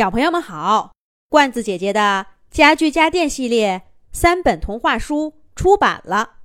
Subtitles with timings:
[0.00, 0.92] 小朋友们好，
[1.28, 6.36] 罐子姐姐的家具家电系列三本童话书出版了，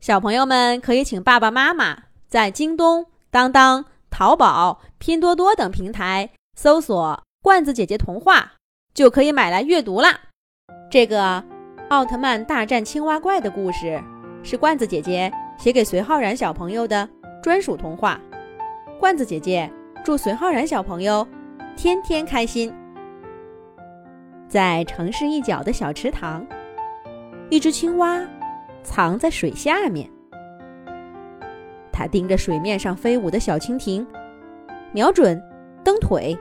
[0.00, 8.54] 小朋友们可以请爸爸妈妈在京东、当当、淘宝、拼多多等平台搜索“罐子姐姐童话”，
[8.94, 10.18] 就可以买来阅读啦。
[10.90, 11.44] 这个
[11.90, 14.02] 奥特曼大战青蛙怪的故事
[14.42, 17.06] 是罐子姐姐写给隋浩然小朋友的
[17.42, 18.18] 专属童话。
[18.98, 19.70] 罐子姐姐
[20.02, 21.28] 祝隋浩然小朋友
[21.76, 22.74] 天天开心。
[24.48, 26.46] 在城市一角的小池塘，
[27.50, 28.20] 一只青蛙
[28.82, 30.08] 藏在水下面。
[31.92, 34.06] 它盯着水面上飞舞的小蜻蜓，
[34.92, 35.42] 瞄准，
[35.82, 36.38] 蹬腿，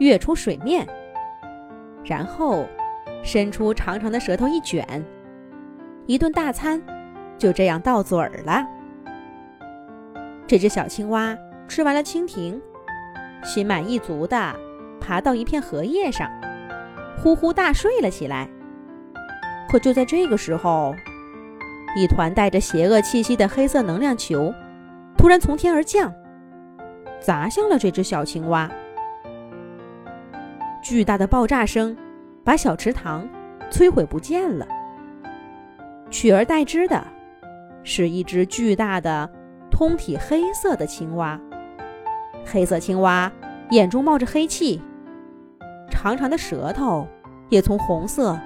[0.00, 0.86] 跃出水面，
[2.04, 2.66] 然后
[3.22, 4.84] 伸出长长的舌头一卷，
[6.06, 6.82] 一顿大餐
[7.36, 8.66] 就这样到嘴儿了。
[10.46, 12.60] 这只小青蛙吃完了蜻蜓，
[13.44, 14.56] 心满意足地
[15.00, 16.28] 爬到一片荷叶上。
[17.22, 18.48] 呼呼大睡了起来。
[19.68, 20.94] 可就在这个时候，
[21.96, 24.52] 一团带着邪恶气息的黑色能量球
[25.16, 26.12] 突然从天而降，
[27.20, 28.70] 砸向了这只小青蛙。
[30.82, 31.94] 巨大的爆炸声
[32.44, 33.28] 把小池塘
[33.70, 34.66] 摧毁不见了，
[36.10, 37.04] 取而代之的
[37.82, 39.28] 是一只巨大的、
[39.70, 41.38] 通体黑色的青蛙。
[42.46, 43.30] 黑色青蛙
[43.70, 44.80] 眼中冒着黑气。
[45.90, 47.06] 长长的舌头
[47.48, 48.38] 也从红色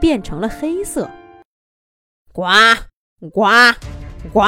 [0.00, 1.10] 变成了黑色。
[2.32, 2.42] 呱
[3.32, 3.46] 呱
[4.32, 4.42] 呱！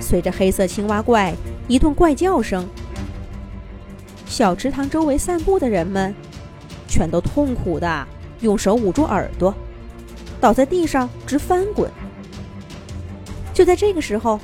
[0.00, 1.34] 随着黑色青蛙怪
[1.66, 2.68] 一顿怪叫声，
[4.26, 6.14] 小池塘周围散步的人们
[6.86, 8.06] 全都痛苦的
[8.40, 9.54] 用手捂住耳朵，
[10.40, 11.90] 倒在地上直翻滚。
[13.52, 14.38] 就在这个时候，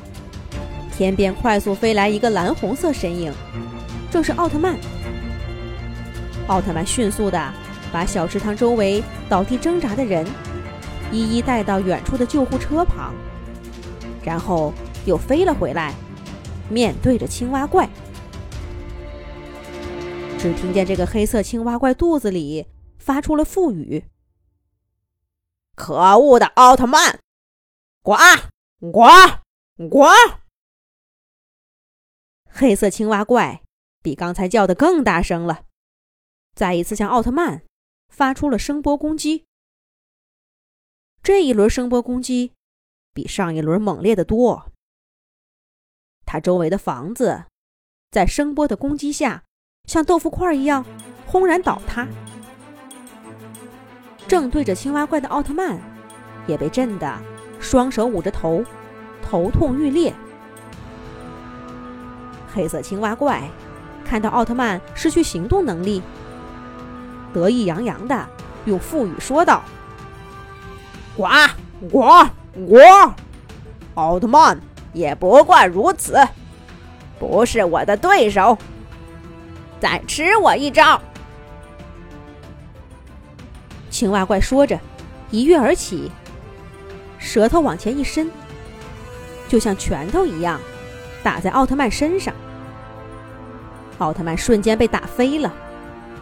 [0.97, 3.33] 天边快速飞来一个蓝红色身影，
[4.11, 4.77] 正是奥特曼。
[6.49, 7.55] 奥特曼迅速地
[7.93, 10.27] 把小池塘周围倒地挣扎的人
[11.11, 13.15] 一一带到远处的救护车旁，
[14.23, 14.73] 然后
[15.07, 15.95] 又飞了回来，
[16.69, 17.89] 面对着青蛙怪。
[20.39, 22.67] 只听见这个黑色青蛙怪肚子里
[22.99, 24.05] 发出了腹语
[25.75, 27.21] ：“可恶的奥特曼，
[28.03, 28.15] 呱
[28.93, 29.09] 呱
[29.89, 30.05] 呱！”
[32.51, 33.63] 黑色青蛙怪
[34.03, 35.63] 比刚才叫的更大声了。
[36.55, 37.63] 再一次向奥特曼
[38.09, 39.45] 发出了声波攻击。
[41.23, 42.53] 这一轮声波攻击
[43.13, 44.71] 比上一轮猛烈的多。
[46.27, 47.45] 他周围的房子
[48.11, 49.43] 在声波的攻击下
[49.85, 50.85] 像豆腐块一样
[51.27, 52.07] 轰然倒塌。
[54.29, 55.81] 正对着青蛙怪的奥特曼
[56.47, 57.23] 也被震得
[57.61, 58.65] 双手捂着头，
[59.23, 60.15] 头痛欲裂。
[62.53, 63.51] 黑色青蛙怪
[64.05, 66.03] 看到奥特曼失去行动能力。
[67.35, 68.27] 得意洋洋的
[68.65, 69.63] 用腹语说道
[71.17, 71.27] ：“呱
[71.91, 72.25] 呱
[72.55, 73.13] 呱！
[73.95, 74.59] 奥特曼
[74.93, 76.17] 也不过如此，
[77.19, 78.57] 不是我的对手。
[79.81, 81.03] 再吃我一招！”
[83.91, 84.79] 青蛙怪说着，
[85.31, 86.11] 一跃而起，
[87.19, 88.31] 舌头往前一伸，
[89.49, 90.61] 就像拳头一样
[91.23, 92.33] 打在奥特曼身上。
[93.99, 95.53] 奥特曼瞬间被打飞了，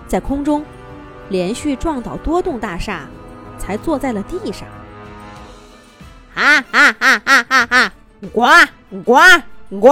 [0.09, 0.65] 在空中。
[1.29, 3.09] 连续撞倒多栋大厦，
[3.59, 4.69] 才坐在了地上。
[6.35, 7.93] 哈哈哈哈哈哈！
[8.33, 8.43] 呱
[9.05, 9.15] 呱
[9.81, 9.91] 呱！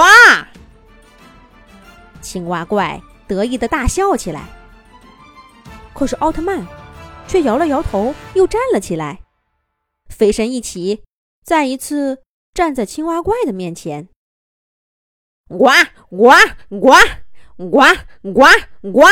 [2.21, 4.45] 青蛙怪得意的大笑起来。
[5.95, 6.67] 可是奥特曼
[7.27, 9.21] 却摇了摇头，又站了起来，
[10.09, 11.03] 飞身一起，
[11.45, 12.23] 再一次
[12.55, 14.09] 站在青蛙怪的面前。
[15.49, 15.69] 呱
[16.09, 16.31] 呱
[16.69, 16.91] 呱
[17.57, 17.83] 呱
[18.23, 18.47] 呱
[18.93, 19.03] 呱！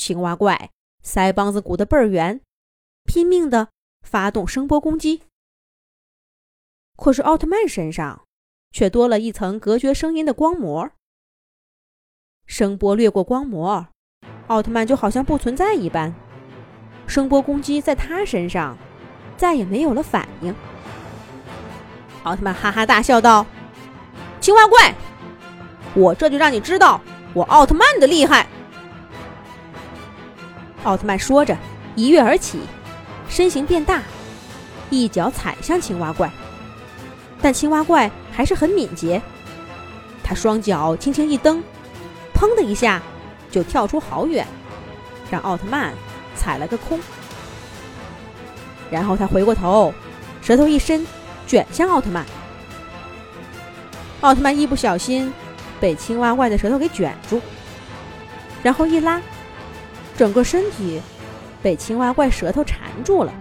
[0.00, 0.70] 青蛙怪
[1.04, 2.40] 腮帮子鼓得倍儿圆，
[3.04, 3.68] 拼命的
[4.00, 5.24] 发动声波攻击。
[6.96, 8.24] 可是奥特曼身上
[8.70, 10.90] 却多了一层隔绝声音的光膜，
[12.46, 13.88] 声波掠过光膜，
[14.46, 16.14] 奥特曼就好像不存在一般。
[17.06, 18.78] 声波攻击在他身上
[19.36, 20.54] 再也没有了反应。
[22.22, 23.44] 奥特曼哈哈大笑道
[24.40, 24.94] ：“青蛙怪，
[25.94, 27.02] 我这就让你知道
[27.34, 28.46] 我奥特曼的厉害！”
[30.84, 31.56] 奥特曼说着，
[31.94, 32.60] 一跃而起，
[33.28, 34.02] 身形变大，
[34.88, 36.30] 一脚踩向青蛙怪。
[37.42, 39.20] 但青蛙怪还是很敏捷，
[40.22, 41.62] 他双脚轻轻一蹬，
[42.34, 43.00] 砰的一下
[43.50, 44.46] 就跳出好远，
[45.30, 45.92] 让奥特曼
[46.34, 46.98] 踩了个空。
[48.90, 49.92] 然后他回过头，
[50.42, 51.06] 舌头一伸，
[51.46, 52.26] 卷向奥特曼。
[54.20, 55.32] 奥特曼一不小心
[55.80, 57.40] 被青蛙怪的舌头给卷住，
[58.62, 59.22] 然后一拉，
[60.20, 61.00] 整个身体
[61.62, 63.32] 被青蛙怪舌头缠住了。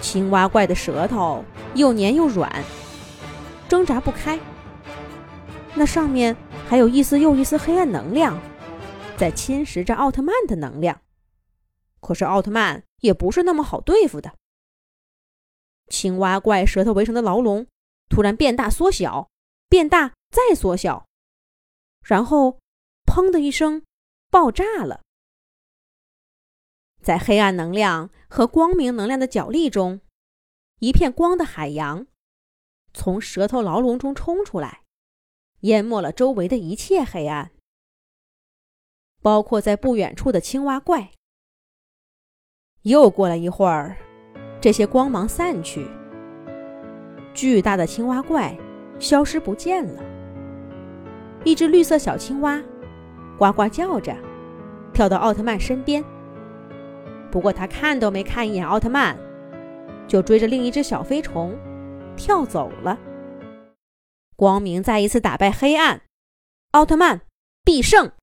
[0.00, 2.64] 青蛙怪的舌头又黏又软，
[3.68, 4.40] 挣扎不开。
[5.74, 6.34] 那上面
[6.66, 8.40] 还有一丝又一丝黑暗能量，
[9.18, 11.02] 在侵蚀着奥特曼的能量。
[12.00, 14.32] 可是奥特曼也不是那么好对付的。
[15.90, 17.66] 青蛙怪舌头围成的牢笼
[18.08, 19.28] 突然变大、缩小，
[19.68, 21.04] 变大再缩小，
[22.02, 22.56] 然后
[23.04, 23.82] 砰的一声
[24.30, 25.02] 爆炸了。
[27.02, 30.00] 在黑暗能量和光明能量的角力中，
[30.80, 32.06] 一片光的海洋
[32.92, 34.82] 从舌头牢笼中冲出来，
[35.60, 37.52] 淹没了周围的一切黑暗，
[39.22, 41.10] 包括在不远处的青蛙怪。
[42.82, 43.96] 又过了一会儿，
[44.60, 45.86] 这些光芒散去，
[47.34, 48.56] 巨大的青蛙怪
[48.98, 50.02] 消失不见了。
[51.44, 52.62] 一只绿色小青蛙
[53.38, 54.14] 呱呱叫着，
[54.92, 56.04] 跳到奥特曼身边。
[57.30, 59.16] 不过他看都没看一眼奥特曼，
[60.08, 61.56] 就追着另一只小飞虫
[62.16, 62.98] 跳走了。
[64.36, 66.02] 光明再一次打败黑暗，
[66.72, 67.20] 奥特曼
[67.64, 68.10] 必胜。